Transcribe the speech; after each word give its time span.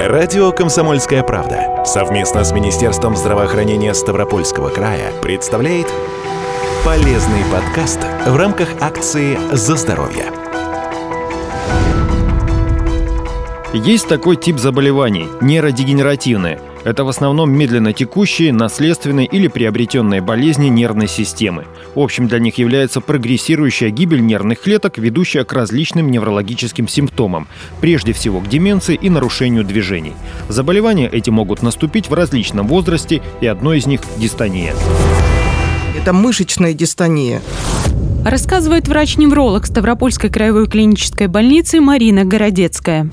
Радио 0.00 0.50
«Комсомольская 0.50 1.22
правда» 1.22 1.84
совместно 1.86 2.42
с 2.42 2.52
Министерством 2.52 3.16
здравоохранения 3.16 3.94
Ставропольского 3.94 4.68
края 4.68 5.12
представляет 5.22 5.86
полезный 6.84 7.42
подкаст 7.50 8.00
в 8.26 8.36
рамках 8.36 8.68
акции 8.80 9.38
«За 9.52 9.76
здоровье». 9.76 10.26
Есть 13.72 14.08
такой 14.08 14.36
тип 14.36 14.58
заболеваний– 14.58 15.28
нейродегенеративные– 15.40 16.60
это 16.84 17.04
в 17.04 17.08
основном 17.08 17.50
медленно 17.50 17.92
текущие, 17.92 18.52
наследственные 18.52 19.26
или 19.26 19.48
приобретенные 19.48 20.20
болезни 20.20 20.68
нервной 20.68 21.08
системы. 21.08 21.64
В 21.94 22.00
общем, 22.00 22.28
для 22.28 22.38
них 22.38 22.58
является 22.58 23.00
прогрессирующая 23.00 23.90
гибель 23.90 24.24
нервных 24.24 24.60
клеток, 24.60 24.98
ведущая 24.98 25.44
к 25.44 25.52
различным 25.52 26.10
неврологическим 26.10 26.86
симптомам, 26.86 27.48
прежде 27.80 28.12
всего 28.12 28.40
к 28.40 28.48
деменции 28.48 28.94
и 29.00 29.10
нарушению 29.10 29.64
движений. 29.64 30.12
Заболевания 30.48 31.08
эти 31.08 31.30
могут 31.30 31.62
наступить 31.62 32.08
в 32.08 32.14
различном 32.14 32.68
возрасте, 32.68 33.22
и 33.40 33.46
одно 33.46 33.74
из 33.74 33.86
них– 33.86 34.00
дистония. 34.18 34.74
Это 35.98 36.12
мышечная 36.12 36.74
дистония. 36.74 37.40
Рассказывает 38.24 38.88
врач-невролог 38.88 39.66
Ставропольской 39.66 40.30
краевой 40.30 40.66
клинической 40.66 41.28
больницы 41.28 41.80
Марина 41.80 42.24
Городецкая. 42.24 43.10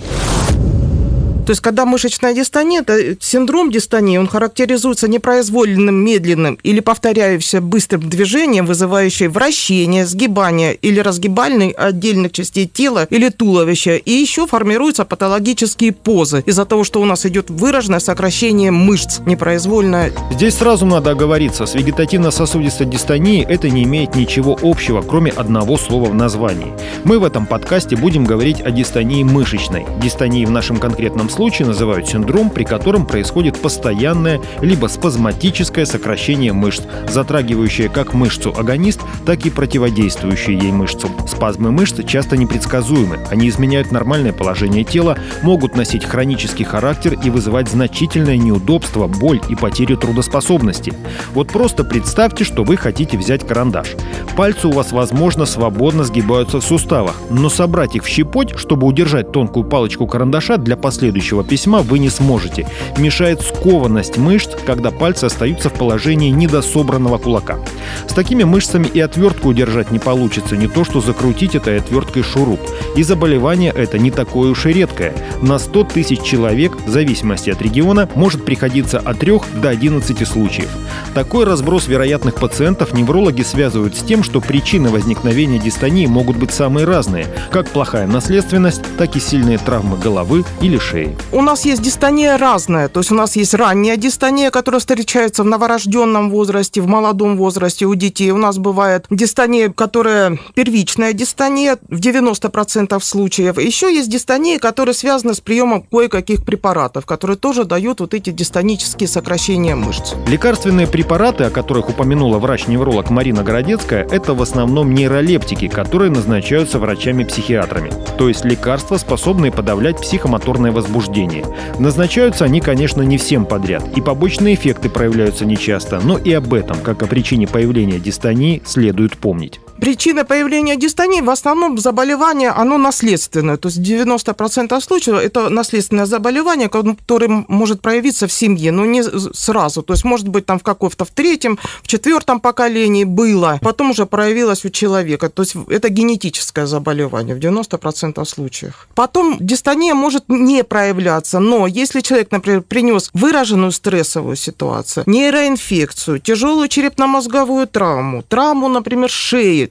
То 1.45 1.51
есть, 1.51 1.61
когда 1.61 1.85
мышечная 1.85 2.33
дистония, 2.33 2.79
это 2.79 3.17
синдром 3.19 3.71
дистонии, 3.71 4.17
он 4.17 4.27
характеризуется 4.27 5.07
непроизвольным, 5.07 5.95
медленным 5.95 6.57
или 6.63 6.79
повторяющимся 6.79 7.61
быстрым 7.61 8.07
движением, 8.09 8.65
вызывающее 8.65 9.27
вращение, 9.27 10.05
сгибание 10.05 10.75
или 10.75 10.99
разгибальные 10.99 11.71
отдельных 11.71 12.31
частей 12.31 12.67
тела 12.67 13.05
или 13.09 13.29
туловища. 13.29 13.97
И 13.97 14.11
еще 14.11 14.47
формируются 14.47 15.03
патологические 15.03 15.91
позы 15.91 16.43
из-за 16.45 16.65
того, 16.65 16.83
что 16.83 17.01
у 17.01 17.05
нас 17.05 17.25
идет 17.25 17.49
выраженное 17.49 17.99
сокращение 17.99 18.71
мышц 18.71 19.19
непроизвольное. 19.25 20.13
Здесь 20.31 20.55
сразу 20.55 20.85
надо 20.85 21.11
оговориться, 21.11 21.65
с 21.65 21.73
вегетативно-сосудистой 21.75 22.85
дистонией 22.85 23.45
это 23.47 23.69
не 23.69 23.83
имеет 23.83 24.15
ничего 24.15 24.57
общего, 24.61 25.01
кроме 25.01 25.31
одного 25.31 25.77
слова 25.77 26.09
в 26.09 26.13
названии. 26.13 26.71
Мы 27.03 27.19
в 27.19 27.25
этом 27.25 27.45
подкасте 27.45 27.97
будем 27.97 28.25
говорить 28.25 28.61
о 28.61 28.71
дистонии 28.71 29.23
мышечной. 29.23 29.85
Дистонии 30.01 30.45
в 30.45 30.51
нашем 30.51 30.77
конкретном 30.77 31.29
случае 31.29 31.40
называют 31.41 32.07
синдром, 32.07 32.51
при 32.51 32.63
котором 32.63 33.07
происходит 33.07 33.59
постоянное 33.59 34.39
либо 34.61 34.85
спазматическое 34.85 35.85
сокращение 35.85 36.53
мышц, 36.53 36.83
затрагивающее 37.09 37.89
как 37.89 38.13
мышцу-агонист, 38.13 39.01
так 39.25 39.43
и 39.47 39.49
противодействующие 39.49 40.57
ей 40.57 40.71
мышцу. 40.71 41.09
Спазмы 41.27 41.71
мышц 41.71 41.99
часто 42.05 42.37
непредсказуемы. 42.37 43.25
Они 43.31 43.49
изменяют 43.49 43.91
нормальное 43.91 44.33
положение 44.33 44.83
тела, 44.83 45.17
могут 45.41 45.75
носить 45.75 46.05
хронический 46.05 46.63
характер 46.63 47.17
и 47.23 47.31
вызывать 47.31 47.69
значительное 47.69 48.37
неудобство, 48.37 49.07
боль 49.07 49.41
и 49.49 49.55
потерю 49.55 49.97
трудоспособности. 49.97 50.93
Вот 51.33 51.47
просто 51.47 51.83
представьте, 51.83 52.43
что 52.43 52.63
вы 52.63 52.77
хотите 52.77 53.17
взять 53.17 53.47
карандаш. 53.47 53.95
Пальцы 54.37 54.67
у 54.67 54.71
вас, 54.71 54.91
возможно, 54.91 55.45
свободно 55.47 56.03
сгибаются 56.03 56.59
в 56.59 56.63
суставах, 56.63 57.15
но 57.31 57.49
собрать 57.49 57.95
их 57.95 58.03
в 58.03 58.07
щепоть, 58.07 58.57
чтобы 58.57 58.85
удержать 58.85 59.31
тонкую 59.31 59.65
палочку 59.65 60.05
карандаша 60.05 60.57
для 60.57 60.77
последующего 60.77 61.20
следующего 61.21 61.43
письма 61.43 61.81
вы 61.83 61.99
не 61.99 62.09
сможете. 62.09 62.67
Мешает 62.97 63.41
скованность 63.41 64.17
мышц, 64.17 64.49
когда 64.65 64.89
пальцы 64.89 65.25
остаются 65.25 65.69
в 65.69 65.73
положении 65.73 66.31
недособранного 66.31 67.19
кулака. 67.19 67.59
С 68.07 68.13
такими 68.13 68.43
мышцами 68.43 68.87
и 68.87 68.99
отвертку 68.99 69.49
удержать 69.49 69.91
не 69.91 69.99
получится, 69.99 70.57
не 70.57 70.67
то 70.67 70.83
что 70.83 70.99
закрутить 70.99 71.53
этой 71.53 71.77
отверткой 71.77 72.23
шуруп. 72.23 72.59
И 72.95 73.03
заболевание 73.03 73.71
это 73.71 73.99
не 73.99 74.09
такое 74.09 74.49
уж 74.49 74.65
и 74.65 74.73
редкое. 74.73 75.13
На 75.41 75.59
100 75.59 75.83
тысяч 75.83 76.21
человек, 76.23 76.75
в 76.87 76.89
зависимости 76.89 77.51
от 77.51 77.61
региона, 77.61 78.09
может 78.15 78.43
приходиться 78.43 78.97
от 78.97 79.19
3 79.19 79.33
до 79.61 79.69
11 79.69 80.27
случаев. 80.27 80.69
Такой 81.13 81.45
разброс 81.45 81.87
вероятных 81.87 82.35
пациентов 82.35 82.93
неврологи 82.93 83.43
связывают 83.43 83.95
с 83.95 84.03
тем, 84.03 84.23
что 84.23 84.41
причины 84.41 84.89
возникновения 84.89 85.59
дистонии 85.59 86.07
могут 86.07 86.37
быть 86.37 86.51
самые 86.51 86.85
разные, 86.85 87.27
как 87.51 87.69
плохая 87.69 88.07
наследственность, 88.07 88.81
так 88.97 89.15
и 89.15 89.19
сильные 89.19 89.59
травмы 89.59 89.97
головы 89.97 90.45
или 90.61 90.79
шеи. 90.79 91.10
У 91.31 91.41
нас 91.41 91.65
есть 91.65 91.81
дистония 91.81 92.35
разная. 92.35 92.87
То 92.87 92.99
есть 92.99 93.11
у 93.11 93.15
нас 93.15 93.35
есть 93.35 93.53
ранняя 93.53 93.97
дистония, 93.97 94.51
которая 94.51 94.79
встречается 94.79 95.43
в 95.43 95.45
новорожденном 95.45 96.29
возрасте, 96.29 96.81
в 96.81 96.87
молодом 96.87 97.37
возрасте 97.37 97.85
у 97.85 97.95
детей. 97.95 98.31
У 98.31 98.37
нас 98.37 98.57
бывает 98.57 99.05
дистония, 99.09 99.69
которая 99.69 100.37
первичная 100.55 101.13
дистония 101.13 101.77
в 101.89 101.99
90% 101.99 102.99
случаев. 103.03 103.57
Еще 103.57 103.93
есть 103.93 104.09
дистония, 104.09 104.59
которая 104.59 104.93
связана 104.93 105.33
с 105.33 105.41
приемом 105.41 105.83
кое-каких 105.83 106.45
препаратов, 106.45 107.05
которые 107.05 107.37
тоже 107.37 107.65
дают 107.65 107.99
вот 107.99 108.13
эти 108.13 108.29
дистонические 108.29 109.07
сокращения 109.07 109.75
мышц. 109.75 110.13
Лекарственные 110.27 110.87
препараты, 110.87 111.45
о 111.45 111.49
которых 111.49 111.89
упомянула 111.89 112.39
врач-невролог 112.39 113.09
Марина 113.09 113.43
Городецкая, 113.43 114.07
это 114.09 114.33
в 114.33 114.41
основном 114.41 114.93
нейролептики, 114.93 115.67
которые 115.67 116.11
назначаются 116.11 116.79
врачами-психиатрами. 116.79 117.91
То 118.17 118.27
есть 118.27 118.45
лекарства, 118.45 118.97
способные 118.97 119.51
подавлять 119.51 119.99
психомоторное 120.01 120.71
возбуждение 120.71 121.00
возбуждения. 121.01 121.45
Назначаются 121.79 122.45
они, 122.45 122.61
конечно, 122.61 123.01
не 123.01 123.17
всем 123.17 123.45
подряд, 123.45 123.83
и 123.97 124.01
побочные 124.01 124.55
эффекты 124.55 124.89
проявляются 124.89 125.45
нечасто, 125.45 125.99
но 126.03 126.17
и 126.17 126.31
об 126.33 126.53
этом, 126.53 126.77
как 126.77 127.03
о 127.03 127.07
причине 127.07 127.47
появления 127.47 127.99
дистонии, 127.99 128.61
следует 128.65 129.17
помнить. 129.17 129.59
Причина 129.81 130.25
появления 130.25 130.75
дистонии 130.75 131.21
в 131.21 131.29
основном 131.31 131.79
заболевание, 131.79 132.49
оно 132.49 132.77
наследственное. 132.77 133.57
То 133.57 133.67
есть 133.67 133.79
90% 133.79 134.79
случаев 134.79 135.17
это 135.17 135.49
наследственное 135.49 136.05
заболевание, 136.05 136.69
которое 136.69 137.45
может 137.47 137.81
проявиться 137.81 138.27
в 138.27 138.31
семье, 138.31 138.71
но 138.71 138.85
не 138.85 139.01
сразу. 139.01 139.81
То 139.81 139.93
есть 139.93 140.03
может 140.03 140.27
быть 140.27 140.45
там 140.45 140.59
в 140.59 140.63
каком-то 140.63 141.03
в 141.03 141.09
третьем, 141.09 141.57
в 141.81 141.87
четвертом 141.87 142.39
поколении 142.39 143.05
было, 143.05 143.57
потом 143.63 143.89
уже 143.89 144.05
проявилось 144.05 144.65
у 144.65 144.69
человека. 144.69 145.29
То 145.29 145.41
есть 145.41 145.55
это 145.67 145.89
генетическое 145.89 146.67
заболевание 146.67 147.33
в 147.33 147.39
90% 147.39 148.23
случаев. 148.25 148.87
Потом 148.93 149.37
дистония 149.39 149.95
может 149.95 150.25
не 150.27 150.63
проявляться, 150.63 151.39
но 151.39 151.65
если 151.65 152.01
человек, 152.01 152.31
например, 152.31 152.61
принес 152.61 153.09
выраженную 153.13 153.71
стрессовую 153.71 154.35
ситуацию, 154.35 155.05
нейроинфекцию, 155.07 156.19
тяжелую 156.19 156.67
черепно-мозговую 156.67 157.65
травму, 157.65 158.21
травму, 158.21 158.67
например, 158.67 159.09
шеи, 159.09 159.70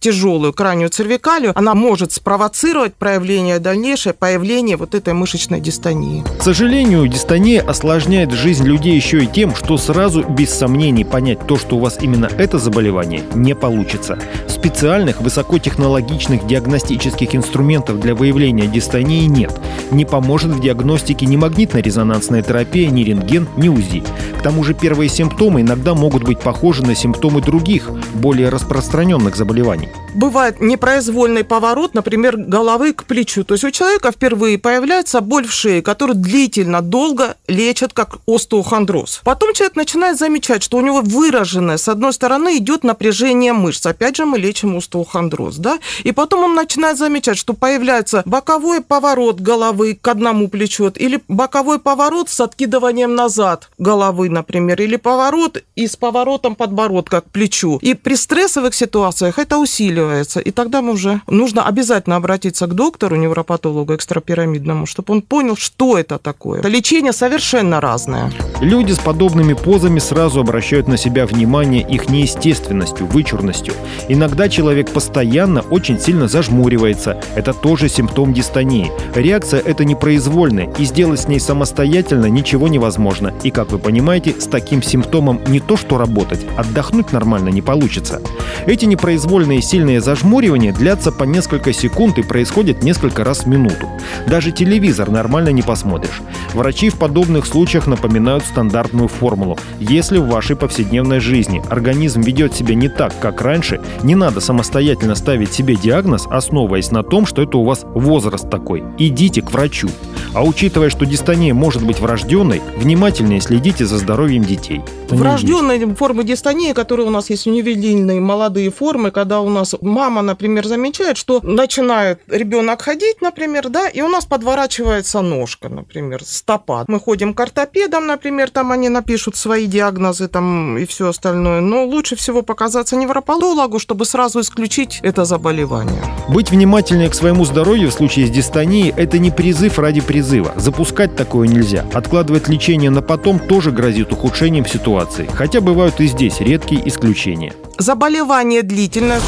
тяжелую 0.00 0.52
крайнюю 0.52 0.90
цервикалию, 0.90 1.52
она 1.54 1.74
может 1.74 2.12
спровоцировать 2.12 2.94
проявление 2.94 3.58
дальнейшее 3.58 4.12
появление 4.12 4.76
вот 4.76 4.94
этой 4.94 5.14
мышечной 5.14 5.60
дистонии. 5.60 6.24
К 6.38 6.42
сожалению, 6.42 7.06
дистония 7.08 7.60
осложняет 7.60 8.32
жизнь 8.32 8.64
людей 8.64 8.94
еще 8.94 9.24
и 9.24 9.26
тем, 9.26 9.54
что 9.54 9.76
сразу 9.78 10.22
без 10.22 10.50
сомнений 10.50 11.04
понять 11.04 11.46
то, 11.46 11.56
что 11.56 11.76
у 11.76 11.80
вас 11.80 11.98
именно 12.00 12.26
это 12.38 12.58
заболевание, 12.58 13.22
не 13.34 13.54
получится. 13.54 14.18
Специальных 14.48 15.20
высокотехнологичных 15.20 16.46
диагностических 16.46 17.34
инструментов 17.34 18.00
для 18.00 18.14
выявления 18.14 18.66
дистонии 18.66 19.24
нет. 19.26 19.52
Не 19.90 20.04
поможет 20.04 20.52
в 20.52 20.60
диагностике 20.60 21.26
ни 21.26 21.36
магнитно-резонансная 21.36 22.42
терапия, 22.42 22.90
ни 22.90 23.02
рентген, 23.02 23.48
ни 23.56 23.68
УЗИ. 23.68 24.02
К 24.38 24.42
тому 24.42 24.62
же 24.64 24.74
первые 24.74 25.08
симптомы 25.08 25.62
иногда 25.62 25.94
могут 25.94 26.22
быть 26.22 26.40
похожи 26.40 26.84
на 26.84 26.94
симптомы 26.94 27.40
других, 27.40 27.90
более 28.14 28.48
распространенных 28.48 29.36
заболеваний 29.36 29.88
бывает 30.16 30.60
непроизвольный 30.60 31.44
поворот, 31.44 31.94
например, 31.94 32.36
головы 32.36 32.92
к 32.92 33.04
плечу. 33.04 33.44
То 33.44 33.54
есть 33.54 33.64
у 33.64 33.70
человека 33.70 34.10
впервые 34.10 34.58
появляется 34.58 35.20
боль 35.20 35.46
в 35.46 35.52
шее, 35.52 35.82
которую 35.82 36.16
длительно, 36.16 36.80
долго 36.80 37.36
лечат 37.46 37.92
как 37.92 38.18
остеохондроз. 38.26 39.20
Потом 39.24 39.52
человек 39.52 39.76
начинает 39.76 40.18
замечать, 40.18 40.62
что 40.62 40.78
у 40.78 40.80
него 40.80 41.02
выраженное, 41.02 41.76
с 41.76 41.88
одной 41.88 42.12
стороны, 42.12 42.56
идет 42.56 42.82
напряжение 42.82 43.52
мышц. 43.52 43.84
Опять 43.86 44.16
же, 44.16 44.24
мы 44.24 44.38
лечим 44.38 44.76
остеохондроз. 44.76 45.56
Да? 45.56 45.78
И 46.02 46.12
потом 46.12 46.44
он 46.44 46.54
начинает 46.54 46.98
замечать, 46.98 47.36
что 47.36 47.52
появляется 47.52 48.22
боковой 48.24 48.80
поворот 48.80 49.40
головы 49.40 49.98
к 50.00 50.08
одному 50.08 50.48
плечу, 50.48 50.86
или 50.94 51.20
боковой 51.28 51.78
поворот 51.78 52.28
с 52.28 52.40
откидыванием 52.40 53.14
назад 53.14 53.70
головы, 53.78 54.30
например, 54.30 54.80
или 54.80 54.96
поворот 54.96 55.62
и 55.74 55.86
с 55.86 55.96
поворотом 55.96 56.54
подбородка 56.54 57.20
к 57.20 57.30
плечу. 57.30 57.78
И 57.82 57.94
при 57.94 58.14
стрессовых 58.14 58.74
ситуациях 58.74 59.38
это 59.38 59.58
усиливается 59.58 59.75
усиливается, 59.76 60.40
и 60.40 60.50
тогда 60.50 60.82
мы 60.82 60.92
уже 60.92 61.20
нужно 61.26 61.66
обязательно 61.66 62.16
обратиться 62.16 62.66
к 62.66 62.74
доктору, 62.74 63.16
невропатологу 63.16 63.94
экстрапирамидному, 63.94 64.86
чтобы 64.86 65.14
он 65.14 65.22
понял, 65.22 65.56
что 65.56 65.98
это 65.98 66.18
такое. 66.18 66.60
Это 66.60 66.68
лечение 66.68 67.12
совершенно 67.12 67.80
разное. 67.80 68.32
Люди 68.60 68.92
с 68.92 68.98
подобными 68.98 69.52
позами 69.52 69.98
сразу 69.98 70.40
обращают 70.40 70.88
на 70.88 70.96
себя 70.96 71.26
внимание 71.26 71.86
их 71.86 72.08
неестественностью, 72.08 73.06
вычурностью. 73.06 73.74
Иногда 74.08 74.48
человек 74.48 74.90
постоянно 74.90 75.60
очень 75.60 76.00
сильно 76.00 76.28
зажмуривается. 76.28 77.20
Это 77.34 77.52
тоже 77.52 77.88
симптом 77.88 78.32
дистонии. 78.32 78.90
Реакция 79.14 79.60
это 79.60 79.84
непроизвольная, 79.84 80.72
и 80.78 80.84
сделать 80.84 81.20
с 81.20 81.28
ней 81.28 81.40
самостоятельно 81.40 82.26
ничего 82.26 82.68
невозможно. 82.68 83.34
И, 83.42 83.50
как 83.50 83.72
вы 83.72 83.78
понимаете, 83.78 84.34
с 84.38 84.46
таким 84.46 84.82
симптомом 84.82 85.40
не 85.46 85.60
то 85.60 85.76
что 85.76 85.98
работать, 85.98 86.40
отдохнуть 86.56 87.12
нормально 87.12 87.50
не 87.50 87.62
получится. 87.62 88.22
Эти 88.66 88.86
непроизвольные 88.86 89.60
сильные 89.66 90.00
зажмуривания 90.00 90.72
длятся 90.72 91.10
по 91.10 91.24
несколько 91.24 91.72
секунд 91.72 92.18
и 92.18 92.22
происходят 92.22 92.84
несколько 92.84 93.24
раз 93.24 93.40
в 93.40 93.46
минуту. 93.46 93.88
Даже 94.28 94.52
телевизор 94.52 95.10
нормально 95.10 95.48
не 95.48 95.62
посмотришь. 95.62 96.22
Врачи 96.54 96.88
в 96.88 96.94
подобных 96.94 97.46
случаях 97.46 97.86
напоминают 97.86 98.44
стандартную 98.44 99.08
формулу. 99.08 99.58
Если 99.80 100.18
в 100.18 100.28
вашей 100.28 100.54
повседневной 100.54 101.18
жизни 101.18 101.62
организм 101.68 102.20
ведет 102.20 102.54
себя 102.54 102.74
не 102.74 102.88
так, 102.88 103.12
как 103.20 103.42
раньше, 103.42 103.80
не 104.02 104.14
надо 104.14 104.40
самостоятельно 104.40 105.16
ставить 105.16 105.52
себе 105.52 105.74
диагноз, 105.74 106.26
основываясь 106.30 106.92
на 106.92 107.02
том, 107.02 107.26
что 107.26 107.42
это 107.42 107.58
у 107.58 107.64
вас 107.64 107.84
возраст 107.84 108.48
такой. 108.48 108.84
Идите 108.98 109.42
к 109.42 109.50
врачу. 109.50 109.88
А 110.32 110.44
учитывая, 110.44 110.90
что 110.90 111.06
дистония 111.06 111.54
может 111.54 111.84
быть 111.84 111.98
врожденной, 111.98 112.62
внимательнее 112.76 113.40
следите 113.40 113.84
за 113.84 113.98
здоровьем 113.98 114.44
детей. 114.44 114.82
Врожденные 115.08 115.94
формы 115.94 116.24
дистонии, 116.24 116.72
которые 116.72 117.06
у 117.06 117.10
нас 117.10 117.30
есть 117.30 117.46
юнивелильные 117.46 118.20
молодые 118.20 118.70
формы, 118.70 119.10
когда 119.10 119.40
у 119.40 119.48
нас 119.48 119.74
мама, 119.80 120.22
например, 120.22 120.66
замечает, 120.66 121.16
что 121.16 121.40
начинает 121.42 122.20
ребенок 122.28 122.82
ходить, 122.82 123.20
например, 123.20 123.68
да, 123.68 123.88
и 123.88 124.00
у 124.00 124.08
нас 124.08 124.26
подворачивается 124.26 125.20
ножка, 125.22 125.68
например, 125.68 126.24
стопа. 126.24 126.84
Мы 126.88 126.98
ходим 126.98 127.34
к 127.34 127.40
ортопедам, 127.40 128.06
например, 128.06 128.50
там 128.50 128.72
они 128.72 128.88
напишут 128.88 129.36
свои 129.36 129.66
диагнозы 129.66 130.28
там 130.28 130.76
и 130.78 130.86
все 130.86 131.08
остальное, 131.08 131.60
но 131.60 131.84
лучше 131.84 132.16
всего 132.16 132.42
показаться 132.42 132.96
невропатологу, 132.96 133.78
чтобы 133.78 134.04
сразу 134.04 134.40
исключить 134.40 135.00
это 135.02 135.24
заболевание. 135.24 136.02
Быть 136.28 136.50
внимательнее 136.50 137.08
к 137.08 137.14
своему 137.14 137.44
здоровью 137.44 137.90
в 137.90 137.94
случае 137.94 138.26
с 138.26 138.30
дистонией– 138.30 138.92
это 138.96 139.18
не 139.18 139.30
призыв 139.30 139.78
ради 139.78 140.00
призыва. 140.00 140.52
Запускать 140.56 141.14
такое 141.14 141.46
нельзя. 141.46 141.84
Откладывать 141.92 142.48
лечение 142.48 142.90
на 142.90 143.02
потом 143.02 143.38
тоже 143.38 143.70
грозит 143.70 144.12
ухудшением 144.12 144.66
ситуации. 144.66 144.95
Хотя 145.32 145.60
бывают 145.60 146.00
и 146.00 146.06
здесь 146.06 146.40
редкие 146.40 146.86
исключения. 146.88 147.52
Заболевание 147.78 148.62
длительное. 148.62 149.20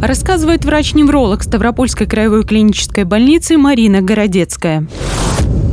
Рассказывает 0.00 0.64
врач-невролог 0.64 1.42
Ставропольской 1.42 2.06
краевой 2.06 2.44
клинической 2.44 3.04
больницы 3.04 3.56
Марина 3.56 4.00
Городецкая. 4.00 4.86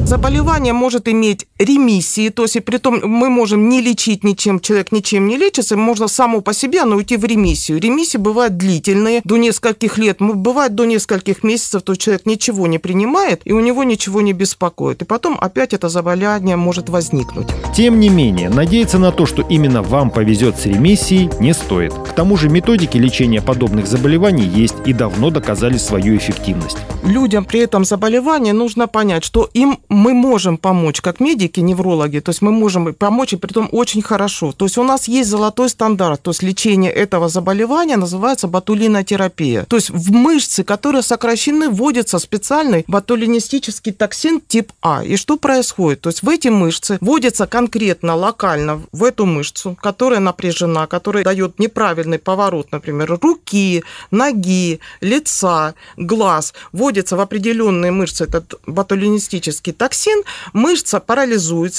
Заболевание 0.06 0.74
может 0.74 1.07
иметь 1.07 1.47
ремиссии, 1.57 2.30
то 2.30 2.44
есть 2.44 2.57
и 2.57 2.60
при 2.60 2.78
том 2.78 3.00
мы 3.04 3.30
можем 3.30 3.69
не 3.69 3.81
лечить 3.81 4.24
ничем, 4.24 4.60
человек 4.60 4.92
ничем 4.92 5.28
не 5.28 5.38
лечится, 5.38 5.78
можно 5.78 6.07
само 6.07 6.42
по 6.42 6.54
себе 6.54 6.81
оно 6.81 6.98
уйти 6.98 7.16
в 7.18 7.24
ремиссию. 7.24 7.80
Ремиссии 7.80 8.18
бывают 8.18 8.57
длительные, 8.57 9.22
до 9.24 9.38
нескольких 9.38 9.98
лет, 9.98 10.18
бывает 10.19 10.75
до 10.75 10.86
нескольких 10.86 11.44
месяцев, 11.44 11.81
то 11.84 11.96
человек 11.96 12.25
ничего 12.25 12.68
не 12.68 12.78
принимает, 12.78 13.42
и 13.46 13.54
у 13.54 13.62
него 13.62 13.84
ничего 13.84 14.22
не 14.22 14.34
беспокоит. 14.34 15.02
И 15.02 15.06
потом 15.06 15.38
опять 15.40 15.74
это 15.74 15.88
заболевание 15.88 16.57
может 16.57 16.90
возникнуть. 16.90 17.48
Тем 17.75 18.00
не 18.00 18.10
менее, 18.10 18.50
надеяться 18.50 19.00
на 19.00 19.12
то, 19.12 19.25
что 19.25 19.42
именно 19.42 19.81
вам 19.81 20.10
повезет 20.10 20.60
с 20.60 20.66
ремиссией, 20.66 21.30
не 21.40 21.54
стоит. 21.54 21.94
К 21.94 22.13
тому 22.13 22.36
же 22.36 22.50
методики 22.50 22.98
лечения 22.98 23.42
подобных 23.42 23.88
заболеваний 23.88 24.46
есть 24.46 24.75
и 24.86 24.92
давно 24.92 25.30
доказали 25.30 25.78
свою 25.78 26.18
эффективность. 26.18 26.78
Людям 27.04 27.46
при 27.46 27.62
этом 27.62 27.86
заболевании 27.86 28.52
нужно 28.52 28.88
понять, 28.88 29.24
что 29.24 29.50
им 29.54 29.80
мы 29.88 30.13
можем 30.13 30.57
помочь, 30.57 31.02
как 31.02 31.19
медики, 31.19 31.44
неврологи, 31.62 32.19
то 32.19 32.30
есть 32.30 32.42
мы 32.42 32.51
можем 32.51 32.94
помочь, 32.94 33.33
и 33.33 33.38
при 33.38 33.51
том 33.53 33.69
очень 33.71 34.01
хорошо. 34.01 34.51
То 34.51 34.65
есть 34.65 34.77
у 34.77 34.83
нас 34.83 35.07
есть 35.07 35.30
золотой 35.30 35.69
стандарт, 35.69 36.21
то 36.21 36.31
есть 36.31 36.44
лечение 36.44 36.92
этого 36.92 37.30
заболевания 37.30 37.97
называется 37.97 38.47
ботулинотерапия. 38.47 39.65
То 39.65 39.75
есть 39.75 39.89
в 39.89 40.12
мышцы, 40.12 40.63
которые 40.63 41.01
сокращены, 41.01 41.69
вводится 41.69 42.19
специальный 42.19 42.83
ботулинистический 42.88 43.92
токсин 43.92 44.42
тип 44.42 44.71
А. 44.81 45.03
И 45.03 45.18
что 45.18 45.38
происходит? 45.38 46.01
То 46.01 46.09
есть 46.09 46.24
в 46.24 46.30
эти 46.30 46.47
мышцы 46.47 46.97
вводится 47.01 47.47
конкретно, 47.47 48.15
локально 48.15 48.81
в 48.92 49.03
эту 49.03 49.25
мышцу, 49.25 49.77
которая 49.81 50.19
напряжена, 50.19 50.88
которая 50.88 51.24
дает 51.24 51.59
неправильный 51.59 52.19
поворот, 52.19 52.71
например, 52.71 53.18
руки, 53.21 53.83
ноги, 54.12 54.80
лица, 55.01 55.74
глаз, 55.97 56.53
вводится 56.71 57.15
в 57.18 57.21
определенные 57.21 57.92
мышцы 57.92 58.25
этот 58.25 58.56
ботулинистический 58.65 59.74
токсин, 59.74 60.24
мышца 60.53 61.00
парализуется, 61.00 61.35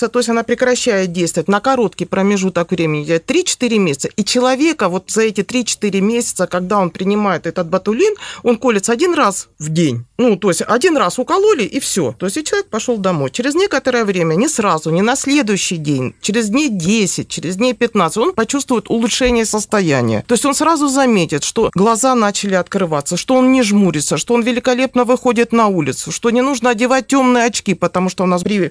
то 0.09 0.19
есть 0.19 0.29
она 0.29 0.43
прекращает 0.43 1.13
действовать 1.13 1.49
на 1.49 1.61
короткий 1.61 2.05
промежуток 2.05 2.71
времени, 2.71 3.07
3-4 3.07 3.79
месяца. 3.79 4.09
И 4.09 4.25
человека 4.25 4.89
вот 4.89 5.11
за 5.11 5.23
эти 5.23 5.41
3-4 5.41 6.01
месяца, 6.01 6.47
когда 6.47 6.79
он 6.79 6.91
принимает 6.91 7.47
этот 7.47 7.69
ботулин, 7.69 8.15
он 8.43 8.57
колется 8.57 8.93
один 8.93 9.15
раз 9.15 9.49
в 9.59 9.69
день. 9.69 10.05
Ну, 10.19 10.37
то 10.37 10.49
есть 10.49 10.63
один 10.63 10.97
раз 10.97 11.19
укололи 11.19 11.65
и 11.65 11.79
все. 11.81 12.15
То 12.19 12.27
есть 12.27 12.39
и 12.39 12.45
человек 12.45 12.69
пошел 12.69 12.97
домой. 12.97 13.31
Через 13.31 13.55
некоторое 13.55 14.05
время, 14.05 14.35
не 14.35 14.49
сразу, 14.49 14.91
не 14.91 15.03
на 15.03 15.17
следующий 15.17 15.77
день, 15.77 16.15
через 16.21 16.49
дней 16.49 16.69
10, 16.69 17.29
через 17.29 17.57
дней 17.57 17.75
15, 17.75 18.17
он 18.19 18.33
почувствует 18.33 18.89
улучшение 18.89 19.45
состояния. 19.45 20.25
То 20.27 20.35
есть 20.35 20.45
он 20.45 20.55
сразу 20.55 20.89
заметит, 20.89 21.45
что 21.45 21.71
глаза 21.75 22.15
начали 22.15 22.55
открываться, 22.55 23.17
что 23.17 23.35
он 23.35 23.53
не 23.53 23.63
жмурится, 23.63 24.17
что 24.17 24.35
он 24.35 24.43
великолепно 24.43 25.05
выходит 25.05 25.53
на 25.53 25.67
улицу, 25.69 26.13
что 26.13 26.31
не 26.31 26.41
нужно 26.41 26.71
одевать 26.71 27.07
темные 27.07 27.45
очки, 27.45 27.75
потому 27.75 28.09
что 28.09 28.25
у 28.25 28.27
нас 28.27 28.43
при 28.43 28.71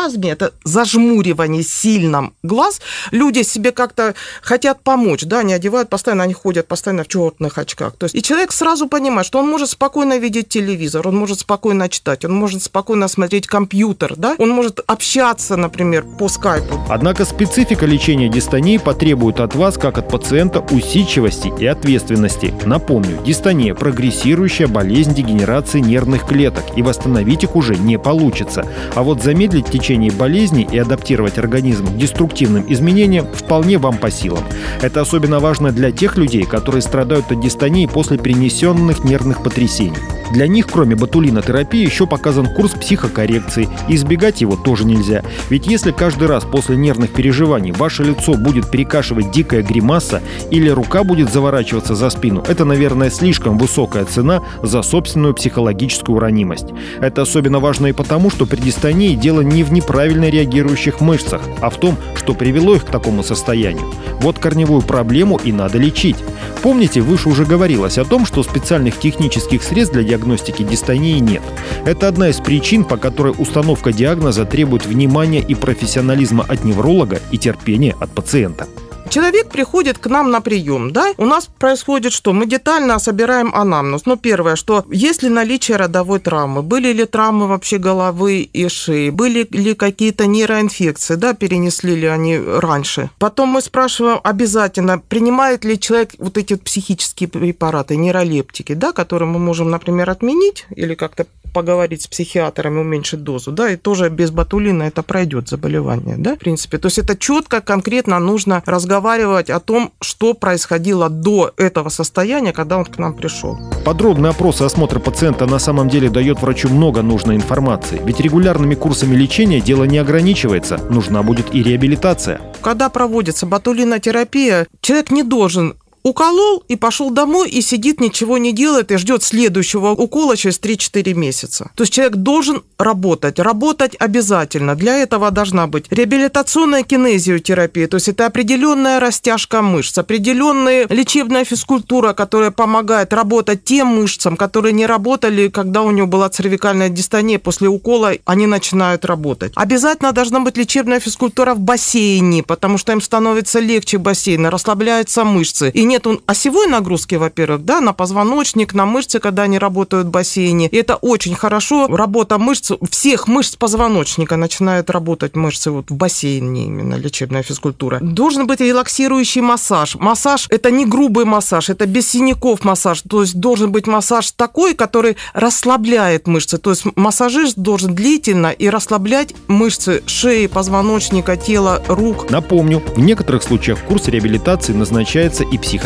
блефороспазме, 0.00 0.30
это 0.30 0.52
зажмуривание 0.64 1.62
сильным 1.62 2.34
глаз, 2.42 2.80
люди 3.10 3.42
себе 3.42 3.72
как-то 3.72 4.14
хотят 4.42 4.82
помочь, 4.82 5.24
да, 5.24 5.40
они 5.40 5.52
одевают 5.52 5.88
постоянно, 5.88 6.24
они 6.24 6.34
ходят 6.34 6.66
постоянно 6.66 7.04
в 7.04 7.08
черных 7.08 7.58
очках. 7.58 7.94
То 7.96 8.04
есть, 8.04 8.14
и 8.14 8.22
человек 8.22 8.52
сразу 8.52 8.88
понимает, 8.88 9.26
что 9.26 9.38
он 9.38 9.48
может 9.48 9.70
спокойно 9.70 10.18
видеть 10.18 10.48
телевизор, 10.48 11.06
он 11.08 11.16
может 11.16 11.40
спокойно 11.40 11.88
читать, 11.88 12.24
он 12.24 12.32
может 12.32 12.62
спокойно 12.62 13.08
смотреть 13.08 13.46
компьютер, 13.46 14.14
да, 14.16 14.34
он 14.38 14.50
может 14.50 14.80
общаться, 14.86 15.56
например, 15.56 16.04
по 16.18 16.28
скайпу. 16.28 16.80
Однако 16.88 17.24
специфика 17.24 17.86
лечения 17.86 18.28
дистонии 18.28 18.78
потребует 18.78 19.40
от 19.40 19.54
вас, 19.54 19.76
как 19.76 19.98
от 19.98 20.08
пациента, 20.08 20.60
усидчивости 20.60 21.52
и 21.58 21.66
ответственности. 21.66 22.54
Напомню, 22.64 23.22
дистония– 23.24 23.74
прогрессирующая 23.80 24.68
болезнь 24.68 25.14
дегенерации 25.14 25.80
нервных 25.80 26.26
клеток, 26.26 26.64
и 26.76 26.82
восстановить 26.82 27.44
их 27.44 27.56
уже 27.56 27.76
не 27.76 27.98
получится. 27.98 28.66
А 28.94 29.02
вот 29.02 29.22
замедлить 29.22 29.66
течение 29.66 29.89
болезни 30.10 30.68
и 30.70 30.78
адаптировать 30.78 31.38
организм 31.38 31.86
к 31.86 31.96
деструктивным 31.96 32.64
изменениям 32.68 33.26
вполне 33.32 33.78
вам 33.78 33.98
по 33.98 34.10
силам. 34.10 34.44
Это 34.82 35.00
особенно 35.00 35.40
важно 35.40 35.72
для 35.72 35.90
тех 35.90 36.16
людей, 36.16 36.44
которые 36.44 36.82
страдают 36.82 37.32
от 37.32 37.40
дистонии 37.40 37.86
после 37.86 38.18
принесенных 38.18 39.04
нервных 39.04 39.42
потрясений. 39.42 40.19
Для 40.30 40.46
них, 40.46 40.68
кроме 40.68 40.94
ботулинотерапии, 40.94 41.84
еще 41.84 42.06
показан 42.06 42.46
курс 42.46 42.72
психокоррекции, 42.72 43.68
и 43.88 43.96
избегать 43.96 44.40
его 44.40 44.56
тоже 44.56 44.84
нельзя. 44.84 45.22
Ведь 45.48 45.66
если 45.66 45.90
каждый 45.90 46.28
раз 46.28 46.44
после 46.44 46.76
нервных 46.76 47.10
переживаний 47.10 47.72
ваше 47.72 48.04
лицо 48.04 48.34
будет 48.34 48.70
перекашивать 48.70 49.30
дикая 49.30 49.62
гримаса 49.62 50.22
или 50.50 50.68
рука 50.68 51.04
будет 51.04 51.32
заворачиваться 51.32 51.94
за 51.94 52.10
спину, 52.10 52.44
это, 52.46 52.64
наверное, 52.64 53.10
слишком 53.10 53.58
высокая 53.58 54.04
цена 54.04 54.42
за 54.62 54.82
собственную 54.82 55.34
психологическую 55.34 56.18
ранимость. 56.18 56.68
Это 57.00 57.22
особенно 57.22 57.58
важно 57.58 57.88
и 57.88 57.92
потому, 57.92 58.30
что 58.30 58.46
при 58.46 58.60
дистонии 58.60 59.16
дело 59.16 59.40
не 59.40 59.64
в 59.64 59.72
неправильно 59.72 60.28
реагирующих 60.30 61.00
мышцах, 61.00 61.42
а 61.60 61.70
в 61.70 61.76
том, 61.76 61.96
что 62.14 62.34
привело 62.34 62.76
их 62.76 62.84
к 62.84 62.90
такому 62.90 63.22
состоянию. 63.22 63.84
Вот 64.20 64.38
корневую 64.38 64.82
проблему 64.82 65.40
и 65.42 65.50
надо 65.52 65.78
лечить. 65.78 66.16
Помните, 66.62 67.00
выше 67.00 67.28
уже 67.28 67.44
говорилось 67.44 67.98
о 67.98 68.04
том, 68.04 68.26
что 68.26 68.42
специальных 68.42 68.98
технических 68.98 69.62
средств 69.62 69.94
для 69.94 70.02
диагностики 70.02 70.19
дистонии 70.20 71.18
нет. 71.18 71.42
Это 71.84 72.08
одна 72.08 72.28
из 72.28 72.36
причин, 72.36 72.84
по 72.84 72.96
которой 72.96 73.34
установка 73.36 73.92
диагноза 73.92 74.44
требует 74.44 74.86
внимания 74.86 75.40
и 75.40 75.54
профессионализма 75.54 76.44
от 76.48 76.64
невролога 76.64 77.20
и 77.30 77.38
терпения 77.38 77.96
от 77.98 78.10
пациента. 78.10 78.66
Человек 79.10 79.48
приходит 79.48 79.98
к 79.98 80.06
нам 80.06 80.30
на 80.30 80.40
прием, 80.40 80.92
да, 80.92 81.12
у 81.18 81.24
нас 81.24 81.48
происходит 81.58 82.12
что? 82.12 82.32
Мы 82.32 82.46
детально 82.46 82.96
собираем 83.00 83.52
анамнез. 83.52 84.06
Ну, 84.06 84.16
первое, 84.16 84.54
что 84.54 84.84
есть 84.88 85.24
ли 85.24 85.28
наличие 85.28 85.78
родовой 85.78 86.20
травмы, 86.20 86.62
были 86.62 86.92
ли 86.92 87.04
травмы 87.06 87.48
вообще 87.48 87.78
головы 87.78 88.42
и 88.42 88.68
шеи, 88.68 89.10
были 89.10 89.48
ли 89.50 89.74
какие-то 89.74 90.26
нейроинфекции, 90.26 91.16
да, 91.16 91.34
перенесли 91.34 91.96
ли 91.96 92.06
они 92.06 92.38
раньше. 92.38 93.10
Потом 93.18 93.48
мы 93.48 93.62
спрашиваем 93.62 94.20
обязательно, 94.22 95.00
принимает 95.00 95.64
ли 95.64 95.80
человек 95.80 96.10
вот 96.18 96.38
эти 96.38 96.54
психические 96.54 97.28
препараты, 97.28 97.96
нейролептики, 97.96 98.74
да, 98.74 98.92
которые 98.92 99.28
мы 99.28 99.40
можем, 99.40 99.70
например, 99.70 100.08
отменить 100.08 100.66
или 100.76 100.94
как-то 100.94 101.26
поговорить 101.52 102.02
с 102.02 102.06
психиатрами, 102.06 102.80
уменьшить 102.80 103.22
дозу, 103.22 103.52
да, 103.52 103.70
и 103.70 103.76
тоже 103.76 104.08
без 104.08 104.30
ботулина 104.30 104.84
это 104.84 105.02
пройдет 105.02 105.48
заболевание, 105.48 106.16
да, 106.18 106.36
в 106.36 106.38
принципе. 106.38 106.78
То 106.78 106.86
есть 106.86 106.98
это 106.98 107.16
четко, 107.16 107.60
конкретно 107.60 108.18
нужно 108.18 108.62
разговаривать 108.66 109.50
о 109.50 109.60
том, 109.60 109.92
что 110.00 110.34
происходило 110.34 111.08
до 111.08 111.52
этого 111.56 111.88
состояния, 111.88 112.52
когда 112.52 112.78
он 112.78 112.84
к 112.84 112.98
нам 112.98 113.14
пришел. 113.14 113.58
Подробный 113.84 114.30
опрос 114.30 114.60
и 114.60 114.64
осмотр 114.64 115.00
пациента 115.00 115.46
на 115.46 115.58
самом 115.58 115.88
деле 115.88 116.10
дает 116.10 116.40
врачу 116.40 116.68
много 116.68 117.02
нужной 117.02 117.36
информации, 117.36 118.00
ведь 118.04 118.20
регулярными 118.20 118.74
курсами 118.74 119.14
лечения 119.14 119.60
дело 119.60 119.84
не 119.84 119.98
ограничивается, 119.98 120.78
нужна 120.90 121.22
будет 121.22 121.54
и 121.54 121.62
реабилитация. 121.62 122.40
Когда 122.62 122.88
проводится 122.88 123.46
ботулинотерапия, 123.46 124.66
человек 124.80 125.10
не 125.10 125.22
должен 125.22 125.76
уколол 126.02 126.64
и 126.68 126.76
пошел 126.76 127.10
домой 127.10 127.50
и 127.50 127.60
сидит, 127.60 128.00
ничего 128.00 128.38
не 128.38 128.52
делает 128.52 128.90
и 128.90 128.96
ждет 128.96 129.22
следующего 129.22 129.90
укола 129.90 130.36
через 130.36 130.60
3-4 130.60 131.14
месяца. 131.14 131.70
То 131.74 131.82
есть 131.82 131.92
человек 131.92 132.16
должен 132.16 132.62
работать, 132.78 133.38
работать 133.38 133.96
обязательно. 133.98 134.74
Для 134.74 134.96
этого 134.96 135.30
должна 135.30 135.66
быть 135.66 135.86
реабилитационная 135.90 136.82
кинезиотерапия, 136.82 137.88
то 137.88 137.96
есть 137.96 138.08
это 138.08 138.26
определенная 138.26 139.00
растяжка 139.00 139.62
мышц, 139.62 139.98
определенная 139.98 140.86
лечебная 140.88 141.44
физкультура, 141.44 142.12
которая 142.12 142.50
помогает 142.50 143.12
работать 143.12 143.64
тем 143.64 143.88
мышцам, 143.88 144.36
которые 144.36 144.72
не 144.72 144.86
работали, 144.86 145.48
когда 145.48 145.82
у 145.82 145.90
него 145.90 146.06
была 146.06 146.28
цервикальная 146.28 146.88
дистония, 146.88 147.38
после 147.38 147.68
укола 147.68 148.12
они 148.24 148.46
начинают 148.46 149.04
работать. 149.04 149.52
Обязательно 149.56 150.12
должна 150.12 150.40
быть 150.40 150.56
лечебная 150.56 151.00
физкультура 151.00 151.54
в 151.54 151.60
бассейне, 151.60 152.42
потому 152.42 152.78
что 152.78 152.92
им 152.92 153.00
становится 153.00 153.60
легче 153.60 153.98
бассейна, 153.98 154.50
расслабляются 154.50 155.24
мышцы. 155.24 155.70
И 155.70 155.84
нет 155.90 156.06
осевой 156.26 156.66
нагрузки, 156.66 157.16
во-первых, 157.16 157.64
да, 157.64 157.80
на 157.80 157.92
позвоночник, 157.92 158.72
на 158.72 158.86
мышцы, 158.86 159.18
когда 159.18 159.42
они 159.42 159.58
работают 159.58 160.06
в 160.06 160.10
бассейне. 160.10 160.68
И 160.68 160.76
это 160.76 160.96
очень 160.96 161.34
хорошо. 161.34 161.86
Работа 161.88 162.38
мышц, 162.38 162.72
всех 162.90 163.28
мышц 163.28 163.56
позвоночника 163.56 164.36
начинают 164.36 164.88
работать 164.88 165.36
мышцы 165.36 165.70
вот 165.70 165.90
в 165.90 165.94
бассейне 165.94 166.66
именно, 166.66 166.94
лечебная 166.94 167.42
физкультура. 167.42 167.98
Должен 168.00 168.46
быть 168.46 168.60
релаксирующий 168.60 169.42
массаж. 169.42 169.96
Массаж– 169.96 170.46
это 170.50 170.70
не 170.70 170.86
грубый 170.86 171.24
массаж, 171.24 171.68
это 171.68 171.86
без 171.86 172.08
синяков 172.08 172.64
массаж. 172.64 173.02
То 173.02 173.22
есть 173.22 173.34
должен 173.38 173.72
быть 173.72 173.86
массаж 173.86 174.30
такой, 174.30 174.74
который 174.74 175.16
расслабляет 175.34 176.26
мышцы. 176.26 176.58
То 176.58 176.70
есть 176.70 176.84
массажист 176.96 177.58
должен 177.58 177.94
длительно 177.94 178.52
и 178.52 178.68
расслаблять 178.68 179.34
мышцы 179.48 180.02
шеи, 180.06 180.46
позвоночника, 180.46 181.36
тела, 181.36 181.82
рук. 181.88 182.30
Напомню, 182.30 182.80
в 182.94 183.00
некоторых 183.00 183.42
случаях 183.42 183.80
курс 183.80 184.06
реабилитации 184.06 184.72
назначается 184.72 185.42
и 185.44 185.58
психотерапия. 185.58 185.79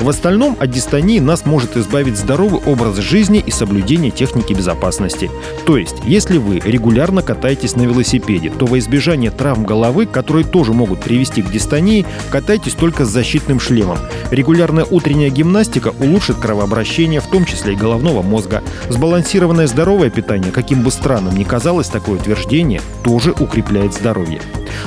В 0.00 0.08
остальном 0.08 0.56
от 0.60 0.70
дистонии 0.70 1.18
нас 1.18 1.46
может 1.46 1.76
избавить 1.76 2.16
здоровый 2.16 2.60
образ 2.66 2.96
жизни 2.98 3.42
и 3.44 3.50
соблюдение 3.50 4.10
техники 4.10 4.52
безопасности. 4.52 5.30
То 5.66 5.76
есть, 5.76 5.96
если 6.04 6.38
вы 6.38 6.60
регулярно 6.60 7.22
катаетесь 7.22 7.76
на 7.76 7.82
велосипеде, 7.82 8.50
то 8.50 8.66
во 8.66 8.78
избежание 8.78 9.30
травм 9.30 9.64
головы, 9.64 10.06
которые 10.06 10.44
тоже 10.44 10.72
могут 10.72 11.00
привести 11.00 11.42
к 11.42 11.50
дистонии, 11.50 12.06
катайтесь 12.30 12.74
только 12.74 13.04
с 13.04 13.08
защитным 13.08 13.60
шлемом. 13.60 13.98
Регулярная 14.30 14.84
утренняя 14.84 15.30
гимнастика 15.30 15.92
улучшит 15.98 16.36
кровообращение, 16.36 17.20
в 17.20 17.26
том 17.26 17.44
числе 17.44 17.74
и 17.74 17.76
головного 17.76 18.22
мозга. 18.22 18.62
Сбалансированное 18.88 19.66
здоровое 19.66 20.10
питание, 20.10 20.52
каким 20.52 20.82
бы 20.82 20.90
странным 20.90 21.36
ни 21.36 21.44
казалось 21.44 21.88
такое 21.88 22.18
утверждение, 22.18 22.80
тоже 23.02 23.32
укрепляет 23.32 23.94
здоровье. 23.94 24.40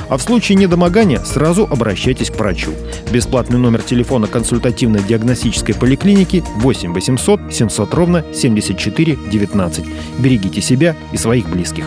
А 0.08 0.16
в 0.16 0.22
случае 0.22 0.56
недомогания 0.56 1.20
сразу 1.24 1.68
обращайтесь 1.70 2.30
к 2.30 2.36
врачу. 2.38 2.72
Бесплатный 3.10 3.58
номер 3.58 3.82
телефона 3.82 4.26
консультативно-диагностической 4.26 5.74
поликлиники 5.74 6.44
8 6.56 6.92
800 6.92 7.40
700 7.52 7.94
ровно 7.94 8.24
74 8.32 9.18
19. 9.30 9.84
Берегите 10.18 10.60
себя 10.60 10.96
и 11.12 11.16
своих 11.16 11.48
близких. 11.48 11.84